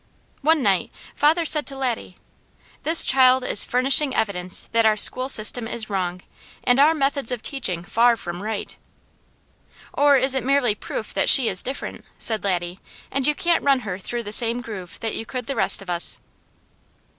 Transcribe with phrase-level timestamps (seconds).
[0.41, 2.17] One night, father said to Laddie:
[2.81, 6.23] "This child is furnishing evidence that our school system is wrong,
[6.63, 8.75] and our methods of teaching far from right."
[9.93, 12.79] "Or is it merely proof that she is different," said Laddie,
[13.11, 16.19] "and you can't run her through the same groove you could the rest of us?"